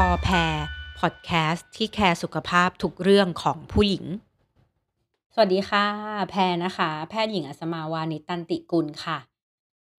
[0.00, 0.54] พอแพร
[1.00, 4.04] พอดแคสต์ที่แคร์สุขภาพทุกเรื่องของผู้หญิง
[5.34, 5.86] สวัสดีค่ะ
[6.30, 9.18] แพรนะคะ แพทย์หญิงอัศมาวานิตันติกุลค่ะ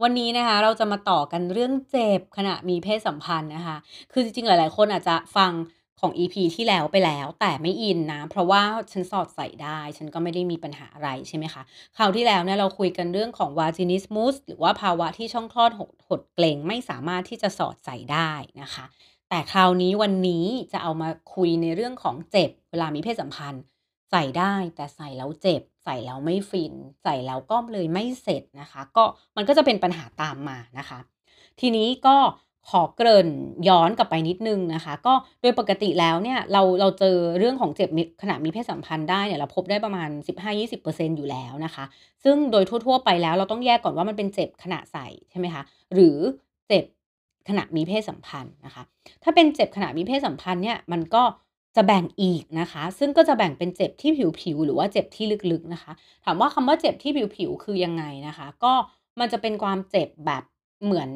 [0.04, 3.78] วันนี้นะคะเราจะมาต่อกันเรื่องเจ็บขณะมีเพศสัมพันธ์นะคะ
[4.12, 5.52] คือจริงๆ หลายๆ คนอาจจะฟัง
[6.00, 11.62] ของ EP ที่แล้วไปแล้วแต่ไม่อินนะ เพราะว่าฉันสอดใส่ได้ ฉันก็ไม่ได้มีปัญหาอะไรใช่ไหมคะ
[11.98, 18.86] คราวที่แล้วเนี่ยเราคุยกันเรื่องของ vaginismus หรือว่าภาวะที่ช่องคลอดหดหดเกร็งไม่สามารถที่จะสอดใส่ได้นะคะ
[19.30, 23.64] แต่คราวนี้วันนี้จะเอามาคุยในเรื่องของเจ็บ เวลามีเพศสัมพันธ์
[24.12, 29.04] ใส่ได้แต่ใส่แล้วเจ็บ ใส่แล้วไม่ฟิน ใส่แล้วก็เลยไม่เสร็จนะคะ ก็
[29.38, 31.00] มันก็จะเป็นปัญหาตามมานะคะ
[31.60, 32.18] ทีนี้ก็
[32.70, 33.30] ขอเกริ่น
[33.70, 37.90] ย้อนกลับไปนิดนึงนะคะ ก็โดยปกติแล้วเนี่ยเราเราเจอเรื่องของเจ็บ
[38.22, 41.86] ขณะมีเพศสัมพันธ์ได้เนี่ยเราพบได้ประมาณ 15-20%อยู่แล้วนะคะ
[42.24, 46.18] ซึ่งโดยทั่ว ๆ ไปแล้วเราต้องแยกก่อนว่ามันเป็นเจ็บขณะใส่ใช่ไหมคะหรือ
[46.68, 46.86] เจ็บ
[47.50, 48.84] ขณะมีเพศสัมพันธ์นะคะ
[49.24, 51.24] ถ้าเป็นเจ็บขณะมีเพศสัมพันธ์เนี่ยมันก็
[51.76, 54.12] จะแบ่งอีกนะคะ ซึ่งก็จะแบ่งเป็นเจ็บที่
[54.42, 55.92] ผิวๆหรือว่าเจ็บที่ลึกๆนะคะ
[56.26, 58.74] ถามว่าคำว่าเจ็บที่ผิวๆคือยังไงนะคะ ก็
[59.20, 60.44] มันจะเป็นความเจ็บแบบ
[60.84, 61.10] เหมือน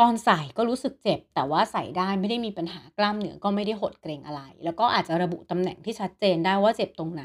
[0.00, 7.24] ตอนใส่ก็รู้สึกเจ็บ แต่ว่าใส่ได้ไม่ได้มีปัญหากล้ามเนื้อก็ไม่ได้หดเกรงอะไร แล้วก็อาจจะระบุตำแหน่งที่ชัดเจนได้ว่าเจ็บตรงไหน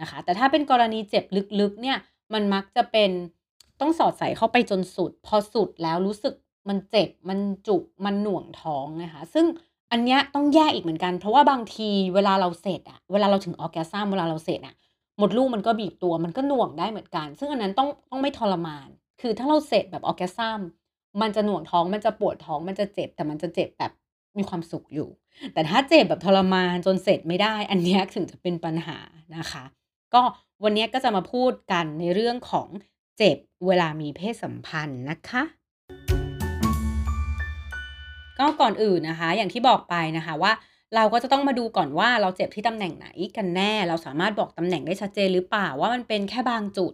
[0.00, 1.24] นะคะ แต่ถ้าเป็นกรณีเจ็บ
[1.60, 1.98] ลึกๆเนี่ย
[2.34, 3.10] มันมักจะเป็น
[3.80, 6.34] ต้องสอดใส่เข้าไปจนสุด พอสุดแล้วรู้สึก
[6.68, 9.46] มันเจ็บมันจุกมันหน่วงท้องนะคะ ซึ่ง
[9.92, 14.74] อันเนี้ยต้องแยกอีกเหมือนกัน เพราะว่าบางทีเวลาเราเสร็จอะเวลาเราถึง orgasm เวลาเราเสร็จอะ
[15.18, 18.88] มดลูกมันก็บีบตัวมันก็หน่วงได้เหมือนกัน ซึ่งอันนั้นต้องต้องไม่ทรมาน
[19.20, 20.60] คือถ้าเราเสร็จแบบ orgasm
[21.20, 23.92] มันจะหน่วงท้องมันจะปวดท้องมันจะเจ็บ แต่มันจะเจ็บแบบ
[24.38, 25.08] มีความสุขอยู่
[25.52, 28.98] แต่ถ้าเจ็บแบบทรมานจนเสร็จไม่ได้ อันนี้ถึงจะเป็นปัญหา
[29.36, 29.64] นะคะ
[30.14, 30.22] ก็
[30.64, 32.68] วันนี้ก็จะมาพูดกันในเรื่องของ
[33.18, 35.42] เจ็บเวลามีเพศสัมพันธ์นะคะ
[38.38, 40.52] ก็ก่อนอื่นนะคะ อย่างที่บอกไปนะคะว่า
[40.94, 46.92] เราก็จะต้องมาดูก่อนว่าเราเจ็บที่ตำแหน่งไหนกันแน่ เราสามารถบอกตำแหน่งได้ชัดเจนหรือเปล่าว่ามันเป็นแค่บางจุด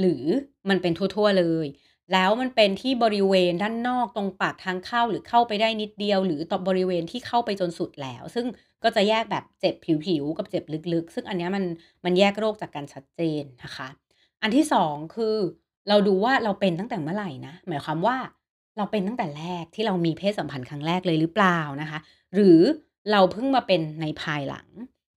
[0.00, 0.24] หรือ
[0.68, 1.66] มันเป็นทั่วๆเลย
[2.12, 8.46] แล้วมันเป็นที่บริเวณด้านนอกตรงปากทางเข้าหรือเข้าไปได้นิดเดียว หรือต่อบริเวณที่เข้าไปจนสุดแล้ว ซึ่ง
[8.82, 9.74] ก็จะแยกแบบเจ็บ
[10.06, 11.64] ผิวๆกับเจ็บลึกๆ ซึ่งอันนี้มัน
[12.04, 13.88] มันแยกโรคจากกันชัดเจนนะคะ
[14.42, 15.36] อันที่สองคือ
[15.88, 18.16] เราดูว่าเราเป็นตั้งแต่เมื่อไหร่นะหมายความว่า
[18.76, 21.98] เราเป็นตั้งแต่แรกที่เรามีเพศสัมพันธ์ครั้งแรกเลยหรือเปล่านะคะ
[22.34, 22.60] หรือ
[23.12, 24.68] เราเพิ่งมาเป็นในภายหลัง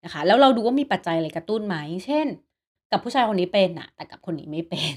[0.06, 1.75] นะคะ แล้วเราดูว่ามีปัจจัยอะไรกระตุ้นไหม
[2.06, 2.28] เช่น
[2.91, 4.96] กับผู้ชายคนนี้เป็นอะแต่กับคนนี้ไม่เป็น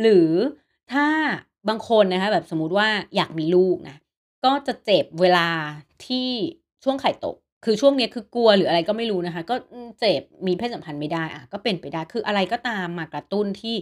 [0.00, 0.30] หรือ
[0.92, 1.06] ถ้า
[1.68, 3.96] บางคนนะคะแบบสมมุติว่าอยากมีลูกนะ
[4.44, 5.48] ก็จะเจ็บเวลา
[6.06, 6.28] ที่
[6.84, 9.54] ช่วงไข่ตก คือช่วงนี้คือกลัวหรืออะไรก็ไม่รู้นะคะ ก็
[10.00, 13.76] เจ็บมีเพศสัมพันธ์ไม่ได้อะก็เป็นไปได้คืออะไรก็ตามมากระตุ้นที่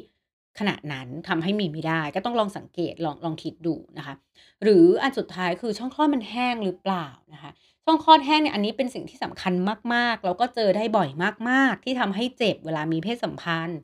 [0.59, 4.15] ขณะนั้นทำให้มีไม่ได้ ก็ต้องลองสังเกตลองลองคิดดูนะคะ
[4.63, 7.51] หรืออันสุดท้ายคือช่องคลอดมันแห้งหรือเปล่านะคะ
[7.85, 9.53] ช่องคลอดแห้งเนี่ยอันนี้เป็นสิ่งที่สำคัญ
[9.95, 11.09] มากๆแล้วก็เจอได้บ่อย
[11.51, 13.79] มากๆ ที่ทำให้เจ็บเวลามีเพศสัมพันธ์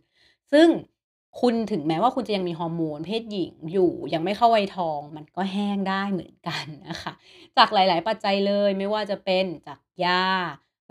[0.53, 0.69] ซึ่ง
[1.41, 7.13] คุณถึงแม้ว่าคุณจะยังมีฮอร์โมนเพศหญิงอยู่ยังไม่เข้าวัยทอง มันก็แห้งได้เหมือนกันนะคะ
[7.57, 10.25] จากหลาย ๆ ปัจจัยเลยไม่ว่าจะเป็นจากยา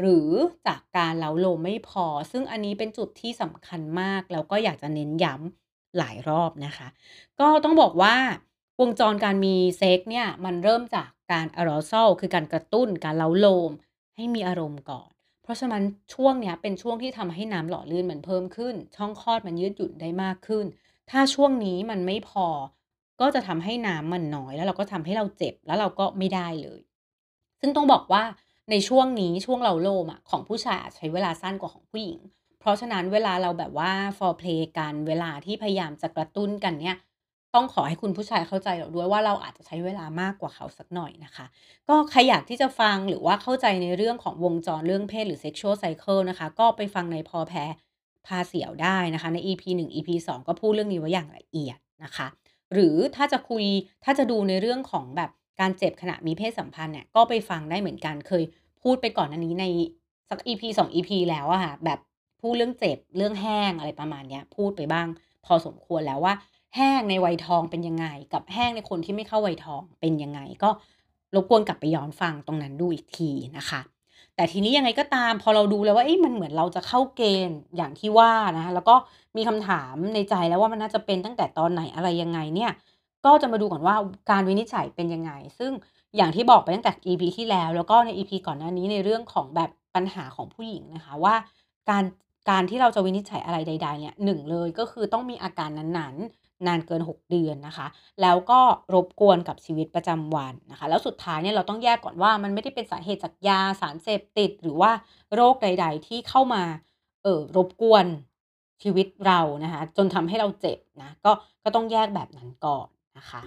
[0.02, 0.30] หรือ
[0.68, 5.67] จากการเล้าโลมไม่พอ ซึ่งอันนี้เป็นจุดที่สำคัญมาก แล้วก็อยากจะเน้นย้ำ
[5.98, 6.88] หลายรอบนะคะ
[7.40, 8.16] ก็ต้องบอกว่า
[8.82, 13.72] วงจรการมีเซ็กส์เนี่ยมันเริ่มจากการ arousal คือการกระตุ้นการเล้าโลม
[14.16, 15.10] ให้มีอารมณ์ก่อน
[15.44, 15.84] เพราะฉะนั้น
[16.14, 20.66] ช่วงเนี้ยเป็นช่วงที่ทำให้น้ำหล่อลื่นมันเพิ่มขึ้น ช่องคลอดมันยืดหยุ่นได้มากขึ้น
[21.12, 22.48] ถ้าช่วงนี้มันไม่พอ
[23.22, 26.82] ก็จะทำให้น้ำมันน้อย แล้วเราก็ทำให้เราเจ็บแล้วเราก็ไม่ได้เลย
[27.62, 28.24] ซึ่งต้องบอกว่า
[28.72, 32.20] ในช่วงนี้ช่วงเล้าโลมอะของผู้ชายใช้เวลาสั้นกว่าของผู้หญิง
[32.68, 36.98] ราะฉะนั้นเวลาเราแบบว่า foreplay กัน เวลาที่พยายามจะกระตุ้นกันเนี่ย
[37.56, 41.46] ต้องขอให้คุณผู้ชายเข้าใจเราด้วยว่าเราอาจจะใช้เวลามากกว่าเขาสักหน่อยนะคะ
[41.88, 47.66] ก็ใครอยากที่จะฟังหรือว่าเข้าใจในเรื่องของวงจรเรื่องเพศหรือ sexual cycle นะคะ ก็ไปฟังในพอแพ้
[48.28, 52.28] พาเสียวได้นะคะ ใน EP 1 EP 2 ก็พูดเรื่องนี้ไว้อย่างละเอียดนะคะ
[52.74, 53.64] หรือถ้าจะคุย
[54.04, 58.44] ถ้าจะดูในเรื่องของแบบการเจ็บขณะมีเพศสัมพันธ์เนี่ยก็ไปฟังได้เหมือนกันเคย
[58.84, 59.66] พูดไปก่อนอันนี้ใน
[60.30, 62.00] สัก EP 2 EP แล้วอะค่ะแบบ
[62.42, 65.08] พูดเรื่องเจ็บเรื่องแห้งอะไรประมาณเนี้ย พูดไปบ้าง
[65.46, 66.34] พอสมควรแล้วว่า
[66.76, 70.70] แห้งในวัยทองเป็นยังไง กับแห้งในคนที่ไม่เข้าวัยทองเป็นยังไง ก็
[71.36, 73.82] รบกวนกลับไปย้อนฟังตรงนั้นดูอีกทีนะคะ
[74.36, 78.96] แต่ทีนี้ยังไงก็ตามพอเราดูแล้วว่าเอ๊ะมันเหมือนเราจะเข้าเกณฑ์อย่างที่ว่านะคะแล้วก็
[79.38, 82.72] มีคำถามในใจแล้วว่ามันน่าจะเป็นตั้งแต่ตอนไหนอะไรยังไงเนี่ย
[83.26, 83.96] ก็จะมาดูก่อนว่า
[84.32, 85.72] การวินิจฉัยเป็นยังไง ซึ่ง
[86.18, 91.36] อย่างที่บอกไปตั้งแต่ EP ที่แล้ว แล้วก็ใน EP ก่อนหน้านี้ในเรื่องของแบบปัญหาของผู้หญิงนะคะว่า
[91.90, 92.04] การ
[92.50, 95.90] การที่เราจะวินิจฉัยอะไรใด ๆ เนี่ยหนึ่งเลยก็คือต้องมีอาการนั้น
[96.68, 97.88] นานเกิน 6 เดือนนะคะ
[98.22, 98.60] แล้วก็
[98.94, 104.92] รบกวนกับชีวิตประจำวันนะคะ แล้วสุดท้ายเนี่ยเราต้องแยกก่อนว่ามันไม่ได้เป็นสาเหตุจากยาสารเสพติด หรือว่า
[105.36, 106.64] โรคใด ๆ ที่เข้ามา
[107.24, 108.06] เอ่อรบกวน
[108.84, 111.32] ชีวิตเรานะคะ จนทำให้เราเจ็บนะก็
[111.64, 113.42] ก็ต้องแยกแบบนั้นก่อนนะคะ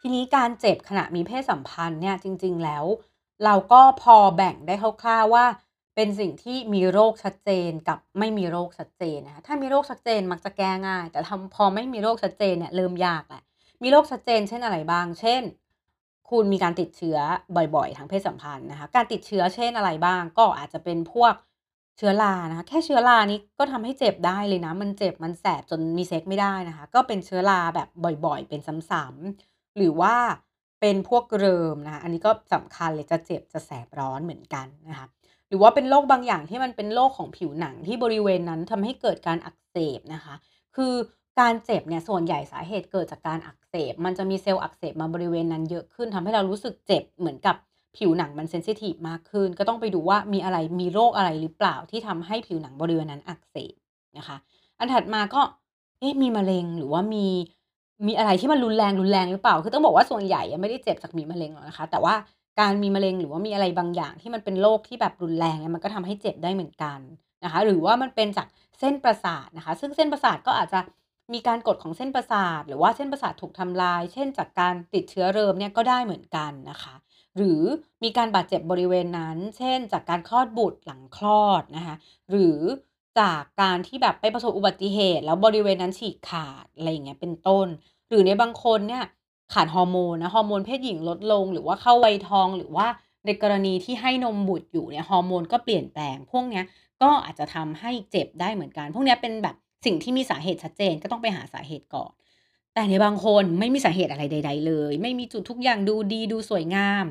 [0.00, 2.84] ทีนี้การเจ็บขณะมีเพศสัมพันธ์เนี่ยจริง ๆ แล้ว
[3.44, 5.46] เราก็พอแบ่งได้คร่าวๆว่า
[5.96, 13.42] เป็นสิ่งที่มีโรคชัดเจนกับไม่มีโรคชัดเจนนะคะถ้ามีโรคชัดเจนมักจะแก้ง่าย แต่ทำพอไม่มีโรคชัดเจนเนี่ยเริ่มยากแล้ว
[13.82, 15.42] มีโรคชัดเจนเช่นอะไรบ้าง เช่น
[16.30, 17.18] คุณมีการติดเชื้อ
[17.76, 21.34] บ่อยๆ ทางเพศสัมพันธ์นะคะการติดเชื้อเช่นอะไรบ้าง ก็อาจจะเป็นพวก
[21.96, 27.88] เชื้อรานะคะแค่เชื้อรานี้ก็ทำให้เจ็บได้เลยนะ มันเจ็บมันแสบจนมีเซ็กส์ไม่ได้นะคะ ก็เป็นเชื้อราแบบ
[28.26, 28.60] บ่อยๆ เป็น
[28.90, 30.16] ซ้ำๆหรือว่า
[30.80, 35.06] เป็นพวกเริมนะคะอันนี้ก็สำคัญเลยจะเจ็บจะแสบร้อนเหมือนกันนะคะ
[35.48, 40.34] หรือว่าเป็นโรคบางอย่างที่มันเป็นโรคของผิวหนังที่บริเวณนั้นทำให้เกิดการอักเสบนะคะ
[40.76, 40.94] คือ
[41.40, 47.56] การเจ็บเนี่ยส่วนใหญ่สาเหตุเกิดจากการอักเสบ มันจะมีเซลล์อักเสบมาบริเวณนั้นเยอะขึ้นทำให้เรารู้สึกเจ็บเหมือนกับ
[47.96, 53.74] ผิวหนังมัน sensitive มากขึ้น ก็ต้องไปดูว่ามีอะไรมีโรคอะไรหรือเปล่าที่ทำให้ผิวหนังบริเวณนั้นอักเสบ
[54.18, 54.36] นะคะ
[54.78, 55.40] อันถัดมาก็
[56.00, 57.26] เอ๊ะมีมะเร็งหรือว่ามี
[58.06, 62.14] มีอะไรที่มันรุนแรงรุนแรงหรือเปล่า คือต้องบอกว่าส่วนใหญ่ไม่ได้เจ็บจากมีมะเร็งหรอกนะคะ แต่ว่า
[62.60, 67.00] การมีมะเร็งหรือว่ามีอะไรบางอย่างที่มันเป็นโรคที่แบบรุนแรงเนี่ยมันก็ทำให้เจ็บได้เหมือนกัน
[67.44, 68.48] นะคะหรือว่ามันเป็นจาก
[68.80, 70.80] เส้นประสาทนะคะ ซึ่งเส้นประสาทก็อาจจะ
[71.32, 76.94] มีการกดของเส้นประสาท หรือว่าเส้นประสาทถูกทำลาย เช่น จากการติดเชื้อเริมเนี่ยก็ได้เหมือนกันนะคะ
[77.36, 77.62] หรือ
[78.02, 81.96] มีการบาดเจ็บบริเวณนั้น เช่น จากการคลอดบุตรหลังคลอดนะคะ
[82.30, 82.58] หรือ
[83.20, 87.66] จากการที่แบบไปประสบอุบัติเหตุ แล้วบริเวณนั้นฉีกขาดอะไรอย่างเงี้ยเป็นต้น
[88.08, 89.04] หรือในบางคนเนี่ย
[89.54, 92.86] ขาดฮอร์โมนนะฮอร์โมนเพศหญิงลดลง หรือว่าเข้าวัยทองหรือว่า
[93.26, 96.64] ในกรณีที่ให้นมบุตรอยู่เนี่ยฮอร์โมนก็เปลี่ยนแปลง พวกเนี้ย
[97.02, 99.56] ก็อาจจะทำให้เจ็บได้เหมือนกัน พวกเนี้ยเป็นแบบ
[99.86, 102.12] สิ่งที่มีสาเหตุชัดเจนก็ต้องไปหาสาเหตุก่อน
[102.74, 107.06] แต่ในบางคนไม่มีสาเหตุอะไรใด ๆ เลย ไม่มีจุดทุกอย่างดูดีดูสวยงาม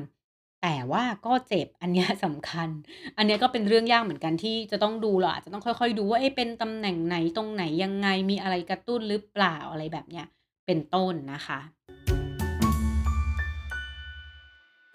[0.62, 2.68] แต่ว่าก็เจ็บอันเนี้ยสำคัญ
[3.16, 10.26] อันเนี้ยก็เป็นเรื่องยากเหมือนกันที่จะต้องดูเราอาจจะต้องค่อย ๆ ดูว่าเอ๊ะเป็นตำแหน่งไหนตรงไหนยังไงมีอะไรกระตุ้นหรือเปล่าอะไรแบบเนี้ย
[10.66, 11.60] เป็นต้นนะคะ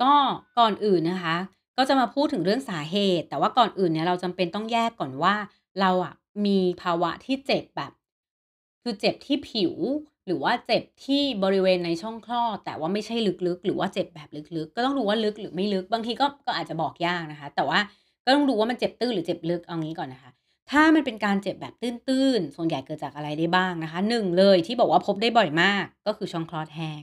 [0.02, 0.14] ก็
[0.60, 1.38] ก่อนอื่นนะคะ
[1.78, 5.36] ก็จะมาพูดถึงเรื่องสาเหตุ แต่ว่าก่อนอื่นเนี่ยเราจำเป็นต้องแยกก่อนว่า
[5.80, 6.14] เราอะ
[6.46, 7.92] มีภาวะที่เจ็บแบบ
[8.84, 9.74] คือเจ็บที่ผิว
[10.26, 13.16] หรือว่าเจ็บที่บริเวณในช่องคลอดแต่ว่าไม่ใช่
[13.48, 17.80] ลึกๆ หรือว่าเจ็บแบบลึกๆ ก็ต้องดูว่าลึกหรือไม่ลึกบางทีก็ก็อาจจะบอกยากนะคะ แต่ว่า
[18.26, 20.32] ก็ต้องดูว่ามันเจ็บตื้นหรือเจ็บลึกเอางี้ก่อนนะคะ
[20.72, 27.02] ถ้ามันเป็นการเจ็บแบบตื้นๆส่วนใหญ่เกิดจากอะไรได้บ้างนะคะ1เลยที่บอกว่าพบได้บ่อยมากก็คือช่องคลอดแห้ง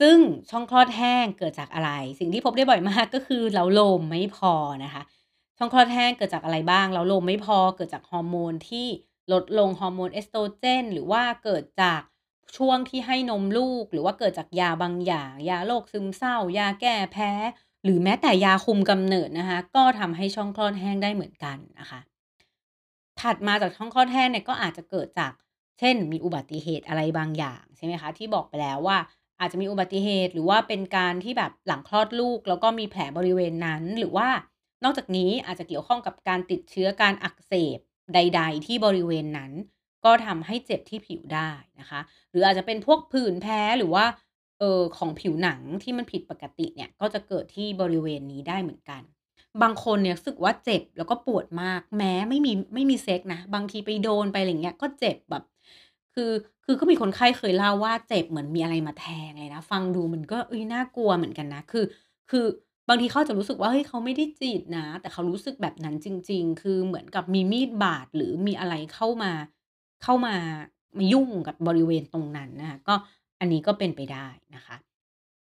[0.00, 0.18] ซึ่ง
[0.50, 4.52] ช่องคลอดแห้งเกิดจากอะไร สิ่งที่พบได้บ่อยมากก็คือเล้าลมไม่พอ
[4.84, 5.02] นะคะ
[5.58, 8.86] ช่องคลอดแห้งเกิดจากอะไรบ้างเล้าลมไม่พอเกิดจากฮอร์โมนที่
[9.32, 12.00] ลดลงฮอร์โมนเอสโตรเจน หรือว่าเกิดจาก
[12.56, 17.32] ช่วงที่ให้นมลูก หรือว่าเกิดจากยาบางอย่าง ยาโรคซึมเศร้า ยาแก้แพ้
[17.84, 22.00] หรือแม้แต่ยาคุมกำเนิดนะคะ ก็ทำให้ช่องคลอดแห้งได้เหมือนกันนะคะ
[23.20, 25.32] ถัดมาจากช่องคลอดแห้งเนี่ยก็อาจจะเกิดจาก
[25.78, 28.98] เช่น มีอุบัติเหตุอะไรบางอย่างใช่ไหมคะที่บอกไปแล้วว่า
[29.40, 34.28] อาจจะมีอุบัติเหตุ หรือว่าเป็นการที่แบบหลังคลอดลูก แล้วก็มีแผลบริเวณนั้น หรือว่า
[34.84, 37.78] นอกจากนี้อาจจะเกี่ยวข้องกับการติดเชื้อการอักเสบ
[38.14, 39.52] ใด ๆ ที่บริเวณนั้น
[40.04, 41.50] ก็ทำให้เจ็บที่ผิวได้
[41.80, 42.00] นะคะ
[42.30, 44.04] หรืออาจจะเป็นพวกผื่นแพ้หรือว่า
[44.58, 49.02] เออของผิวหนังที่มันผิดปกติเนี่ยก็จะเกิดที่บริเวณนี้ได้เหมือนกัน
[49.62, 55.44] บางคนเนี่ยรู้สึกว่าเจ็บแล้วก็ปวดมากแม้ไม่มีไม่มีเซ็กนะ บางทีไปโดนไปอะไรเงี้ยก็เจ็บแบบ
[56.18, 56.32] คือ
[56.64, 61.84] คือก็มีคนไข้เคยเล่าว่าเจ็บเหมือนมีอะไรมาแทงเลยนะ ฟังดูมันก็เฮ้ยน่ากลัวเหมือนกันนะ คือ
[62.30, 62.46] คือ
[62.88, 69.32] บางทีเขาจะรู้สึกว่าเฮ้ยเขาไม่ได้จีบนะ แต่เขารู้สึกแบบนั้นจริง ๆ คือเหมือนกับมีมีดบาดหรือมีอะไรเข้ามา
[70.02, 70.34] เข้ามา
[70.98, 72.94] มายุ่งกับบริเวณตรงนั้นนะคะก็
[73.40, 74.76] อันนี้ก็เป็นไปได้นะคะ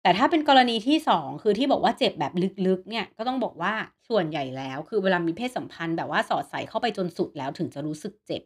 [0.01, 2.34] แต่ถ้าเป็นกรณีที่2คือที่บอกว่าเจ็บแบบ
[2.68, 3.74] ลึกๆ เนี่ยก็ต้องบอกว่า
[4.10, 8.42] ส่วนใหญ่แล้ว คือเวลามีเพศสัมพันธ์แบบว่าสอดใส่เข้าไปจนสุดแล้วถึงจะรู้สึกเจ็บ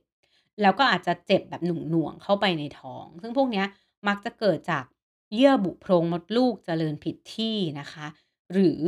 [0.62, 3.64] แล้วก็อาจจะเจ็บแบบหน่วงๆเข้าไปในท้อง ซึ่งพวกนี้
[4.08, 4.84] มักจะเกิดจาก
[5.34, 8.06] เยื่อบุโพรงมดลูกเจริญผิดที่นะคะ
[8.54, 8.82] หรือ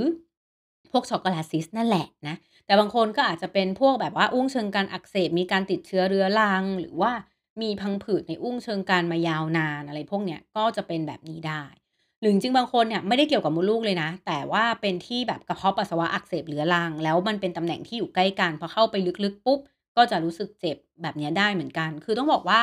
[0.92, 2.36] พวก Chocolate Cyst นั่นแหละนะ
[2.66, 7.12] แต่บางคนก็อาจจะเป็นพวกแบบว่าอุ้งเชิงกรานอักเสบมีการติดเชื้อเรื้อรัง หรือว่า
[7.62, 11.64] มีพังผืดในอุ้งเชิงกรานมายาวนานอะไรพวกเนี้ยก็จะเป็นแบบนี้ได้
[12.22, 19.60] หรือจริงบางคนเนี่ยไม่ได้เกี่ยวกับมดลูกเลยนะ แต่ว่าเป็นที่แบบกระเพาะปัสสาวะอักเสบเรื้อรัง แล้วมันเป็นตำแหน่งที่อยู่ใกล้กันพอเข้าไปลึกๆปุ๊บ
[20.00, 22.62] ก็จะรู้สึกเจ็บแบบนี้ได้เหมือนกัน คือต้องบอกว่า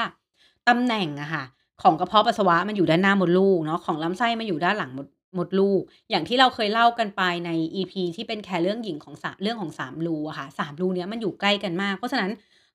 [0.69, 1.45] ตำแหน่งอะค่ะ
[1.83, 5.07] ของกระเพาะปัสสาวะมันอยู่ด้านหน้ามดลูกเนาะของลำไส้มันอยู่ด้านหลังมด
[5.39, 12.31] มดลูก อย่างที่เราเคยเล่ากันไปใน EP ที่เป็นแคร์เรื่องหญิงของสาเรื่องของ3รูอะค่ะ3รูเนี้ยมันอยู่ใกล้กันมาก เพราะฉะนั้น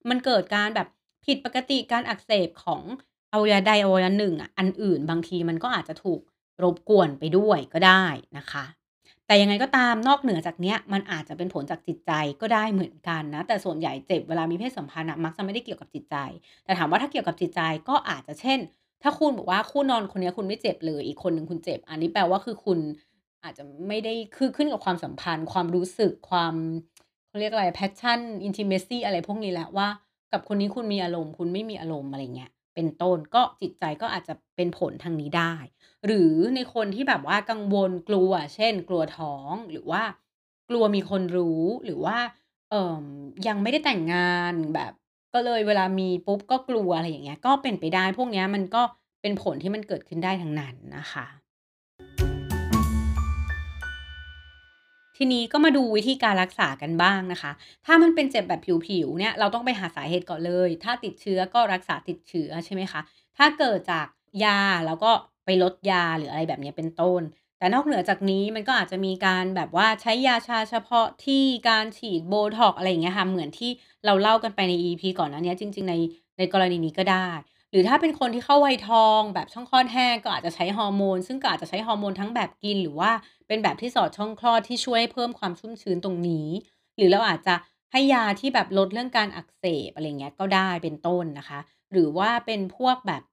[0.10, 0.88] มันเกิดการแบบ
[1.26, 2.82] ผิดปกติการอักเสบของ
[3.34, 6.20] อวัยวะใดอวัยวะหนึ่งอะอันอื่นบางทีมันก็อาจจะถูก
[6.64, 8.06] รบกวนไปด้วยก็ได้
[8.38, 8.64] นะคะ
[9.32, 12.12] แต่ยังไงก็ตามนอกเหนือจากเนี้ยมันอาจจะเป็นผลจากจิตใจ
[12.42, 16.16] ก็ได้เหมือนกันนะ แต่ส่วนใหญ่เจ็บเวลามีเพศสัมพันธ์มักจะไม่ได้เกี่ยวกับจิตใจ
[16.66, 18.60] แต่ถามว่าถ้าเกี่ยวกับจิตใจก็อาจจะเช่น
[19.04, 22.80] ถ้าคุณบอกว่าคู่นอนคนนี้คุณไม่เจ็บเลย อีกคนหนึ่งคุณเจ็บ อันนี้แปลว่าคือคุณ
[23.44, 26.54] อาจจะไม่ได้คือขึ้นกับความสัมพันธ์ ความรู้สึกความ
[27.28, 29.88] เขาเรียกอะไร passion intimacy อะไรพวกนี้แหละว่า
[30.34, 35.54] กับคนนี้คุณมีอารมณ์ คุณไม่มีอารมณ์อะไรเงี้ย เป็นต้น ก็จิตใจก็อาจจะเป็นผลทางนี้ได้
[36.06, 40.04] หรือในคนที่แบบว่ากังวลกลัว เช่น กลัวท้องหรือว่า
[40.70, 42.18] กลัวมีคนรู้หรือว่า
[42.70, 43.06] เอ่อ
[43.48, 44.94] ยังไม่ได้แต่งงานแบบ
[45.34, 48.82] ก็เลยเวลามีปุ๊บก็กลัวอะไรอย่างเงี้ยก็เป็นไปได้ พวกเนี้ยมันก็
[49.22, 51.26] เป็นผลที่มันเกิดขึ้นได้ทั้งนั้นนะคะ
[55.24, 57.52] ทีนี้ก็มาดูวิธีการรักษากันบ้างนะคะ
[57.86, 63.02] ถ้ามันเป็นเจ็บแบบผิวๆเนี่ยเราต้องไปหาสาเหตุก่อนเลย ถ้าติดเชื้อก็รักษาติดเชื้อใช่ไหมคะ
[63.38, 64.08] ถ้าเกิดจาก
[64.44, 65.12] ยาเราก็
[65.46, 67.22] ไปลดยาหรืออะไรแบบนี้เป็นต้น
[67.58, 73.72] แต่นอกเหนือจากนี้มันก็อาจจะมีการแบบว่าใช้ยาชาเฉพาะที่การฉีด Botox อะไรอย่างเงี้ยค่ะ เหมือนที่
[74.06, 75.96] เราเล่ากันไปใน EP ก่อนน้าเนี้ยจริง ๆ ใน
[76.38, 77.28] ในกรณีนี้ก็ได้
[77.72, 83.12] หรือถ้าเป็นคนที่เข้าวัยทองแบบช่องคลอดแห้งก็อาจจะใช้ฮอร์โมน ซึ่งก็อาจจะใช้ฮอร์โมนทั้งแบบกิน หรือว่า
[83.48, 86.48] เป็นแบบที่สอดช่องคลอดที่ช่วยเพิ่มความชุ่มชื้นตรงนี้
[86.98, 87.56] หรือเราอาจจะ
[87.92, 91.60] ให้ยาที่แบบลดเรื่องการอักเสบอะไรเงี้ยก็ได้เป็นต้นนะคะ
[91.92, 93.24] หรือว่าเป็นพวกแบบ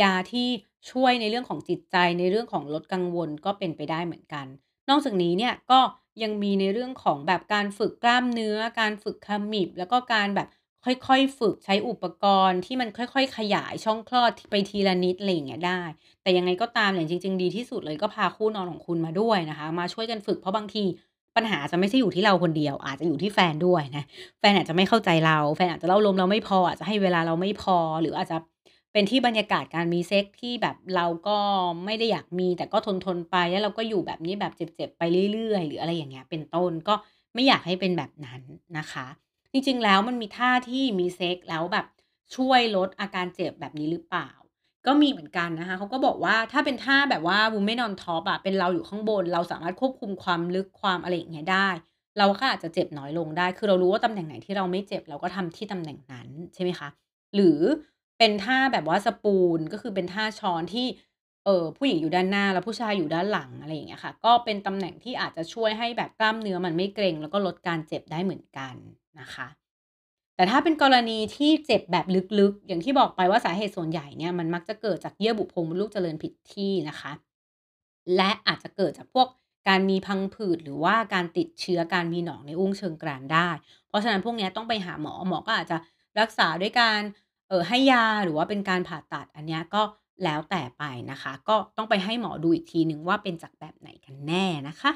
[0.00, 0.48] ยาที่
[0.90, 4.46] ช่วยในเรื่องของจิตใจในเรื่องของลดกังวลก็เป็นไปได้เหมือนกัน
[4.88, 5.80] นอกจากนี้เนี่ยก็
[6.22, 10.48] ยังมีในเรื่องของแบบการฝึกกล้ามเนื้อ การฝึกขมิบแล้วก็การแบบ
[10.84, 15.82] ค่อยๆ ฝึกใช้อุปกรณ์ที่มันค่อย ๆ ขยายช่องคลอดไปทีละนิดอะไรอย่างเงี้ยได้
[16.22, 20.84] แต่ยังไงก็ตามเนี่ยจริง ๆ ดีที่สุดเลยก็พาคู่นอนของคุณมาด้วยนะคะ มาช่วยกันฝึกเพราะบางที
[21.36, 24.04] ปัญหาจะไม่ใช่อยู่ที่เราคนเดียว อาจจะอยู่ที่แฟนด้วยนะ
[24.40, 28.36] แฟนอาจจะไม่เข้าใจเรา แฟนอาจจะเล่าลมเราไม่พออาจจะให้เวลาเราไม่พอ หรืออาจจะ
[28.92, 31.36] เป็นที่บรรยากาศการมีเซ็กส์ที่แบบเราก็
[31.84, 36.94] ไม่ได้อยากมี แต่ก็ทนๆไปแล้วเราก็อยู่แบบนี้แบบเจ็บๆไปเรื่อยๆ หรืออะไรอย่างเงี้ยเป็นต้นก็
[37.34, 38.40] ไม่อยากให้เป็นแบบนั้น
[38.78, 39.06] นะคะ
[39.52, 41.86] จริงๆ แล้วมันมีท่าที่มีเซ็กแล้วแบบ
[42.36, 44.30] ช่วยลดอาการเจ็บแบบนี้หรือเปล่า
[44.86, 51.68] ก็มีเหมือนกันนะคะเขาก็บอกว่าถ้าเป็นท่าแบบว่า Women on top อะเป็นเราอยู่ข้างบน เราสามารถควบคุมความลึกความอะไรอย่างเงี้ยได้
[52.18, 56.88] เราก็อาจจะเจ็บน้อยลงได้ คือเรารู้ว่าตำแหน่งไหนที่เราไม่เจ็บเราก็ทำที่ตำแหน่งนั้นใช่ไหมคะ
[57.34, 57.58] หรือ
[58.18, 60.86] เป็นท่าแบบว่าสปูนก็คือเป็นท่าช้อนที่
[61.48, 68.74] เออผู้หญิงอยู่ด้านหน้าแล้วผู้ชายอยู่ด้านหลังอะไรอย่างเงี้ยค่ะ ก็เป็นตำแหน่งที่อาจจะช่วยให้แบบกล้ามเนื้อมันไม่เกร็ง แล้วก็ลดการเจ็บได้เหมือนกัน
[69.20, 69.48] นะคะ
[70.36, 72.06] แต่ถ้าเป็นกรณีที่เจ็บแบบ
[72.40, 77.12] ลึกๆ อย่างที่บอกไปว่าสาเหตุส่วนใหญ่เนี่ยมันมักจะเกิดจากเยื่อบุโพรงมดลูกเจริญผิดที่นะคะ
[78.16, 79.28] และอาจจะเกิดจากพวก
[79.68, 83.48] การมีพังผืดหรือว่าการติดเชื้อการมีหนองในอุ้งเชิงกรานได้
[83.88, 85.76] เพราะฉะนั้นพวกนี้ต้องไปหาหมอหมอก็อาจจะ
[86.20, 87.00] รักษาด้วยการ
[87.48, 89.82] เอ่อให้ยาหรือว่าเป็นการผ่าตัดอันนี้ก็
[90.24, 94.92] แล้วแต่ไปนะคะ ก็ต้องไปให้หมอดูอีกทีหนึ่งว่าเป็นจากแบบไหนกันแน่นะคะ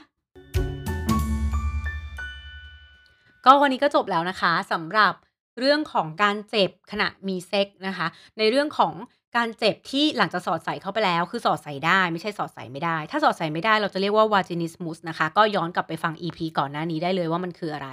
[3.46, 5.14] ก็วันนี้ก็จบแล้วนะคะสำหรับ
[5.58, 8.06] เรื่องของการเจ็บขณะมีเซ็กส์นะคะ
[8.38, 8.94] ในเรื่องของ
[9.36, 17.88] การเจ็บที่หลังจากสอดใส่เข้าไปแล้ว คือสอดใส่ได้ไม่ใช่สอดใส่ไม่ได้ ถ้าสอดใส่ไม่ได้เราจะเรียกว่า Vaginismus นะคะ ก็ย้อนกลับไปฟัง EP ก่อนหน้านี้ได้เลยว่ามันคืออะไร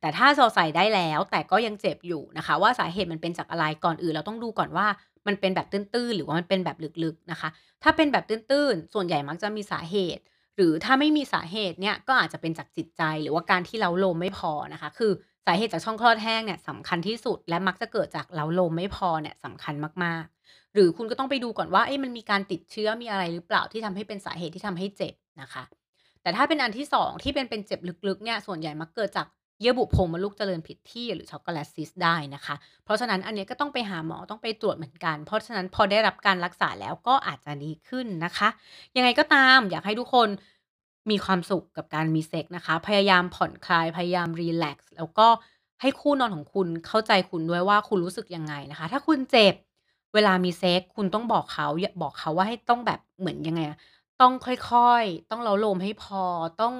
[0.00, 4.86] แต่ถ้าสอดใส่ได้แล้วแต่ก็ยังเจ็บอยู่นะคะ ว่าสาเหตุมันเป็นจากอะไรก่อนอื่นเราต้องดูก่อนว่า
[5.26, 7.48] มันเป็นแบบตื้นๆ หรือว่ามันเป็นแบบลึกๆนะคะ
[7.82, 10.22] ถ้าเป็นแบบตื้นๆ ส่วนใหญ่มักจะมีสาเหตุ
[10.56, 15.12] หรือถ้าไม่มีสาเหตุเนี่ยก็อาจจะเป็นจากจิตใจหรือว่าการที่เล้าลมไม่พอนะคะ คือ
[15.46, 19.74] สาเหตุจากช่องคลอดแห้งเนี่ยสำคัญที่สุด และมักจะเกิดจากเล้าลมไม่พอเนี่ยสำคัญ
[20.04, 25.62] มากๆ หรือคุณก็ต้องไปดูก่อนว่าเอ๊ะมันมีการติดเชื้อมีอะไรหรือเปล่าที่ทำให้เป็นสาเหตุที่ทำให้เจ็บนะคะ
[26.22, 29.26] แต่ถ้าเป็นอันที่ 2 ที่เป็นเป็นเจ็บลึกๆเนี่ยส่วนใหญ่มักเกิดจาก
[29.60, 38.48] เยื่อบุโพรงมดลูกเจริญผิดที่หรือ Chocolate Cyst ได้นะคะ เพราะฉะนั้นอันเนี้ยก็ต้องไปหาหมอต้องไปตรวจเหมือนกัน เพราะฉะนั้นพอได้รับการรักษาแล้วก็อาจจะดีขึ้นนะคะ
[38.96, 40.28] ยังไงก็ตามอยากให้ทุกคน
[41.10, 45.28] มีความสุขกับการมีเซ็กส์นะคะ พยายามผ่อนคลายพยายาม relax แล้วก็
[45.80, 49.54] ให้คู่นอนของคุณเข้าใจคุณด้วยว่าคุณรู้สึกยังไงนะคะ ถ้าคุณเจ็บ
[50.14, 51.66] เวลามีเซ็กส์คุณต้องบอกเขา
[52.02, 53.60] บอกเขาว่าให้ต้องแบบเหมือนยังไง
[54.20, 56.22] ต้องค่อยๆ ต้องเล้าโลมให้พอ
[56.60, 56.74] ต้อง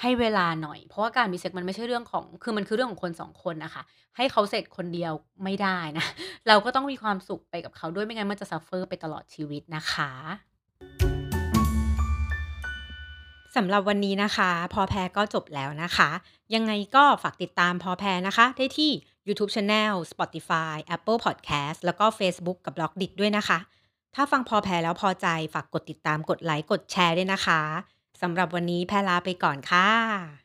[0.00, 3.82] ให้เวลาหน่อย เพราะว่าการมีเซ็กส์มันไม่ใช่เรื่องของ คือมันคือเรื่องของคน2คนนะคะ
[4.16, 5.12] ให้เขาเสร็จคนเดียว
[5.44, 6.06] ไม่ได้นะ
[6.48, 10.10] เราก็ต้องมีความสุขไปกับเขาด้วยไม่งั้นมันจะ suffer ไปตลอดชีวิตนะคะ
[13.56, 16.10] สำหรับวันนี้นะคะ พอแพรก็จบแล้วนะคะ
[16.54, 18.90] ยังไงก็ฝากติดตามพอแพรนะคะ ได้ที่
[19.26, 23.58] ยูทูบ Channel Spotify Apple Podcast แล้วก็เฟซบุ๊กกับ Blockdit ด้วยนะคะ
[24.14, 27.60] ถ้าฟังพอแพรแล้วพอใจฝากกดติดตามกดไลก์กดแชร์ด้วยนะคะ
[28.22, 30.43] สำหรับวันนี้แพรลาไปก่อนค่ะ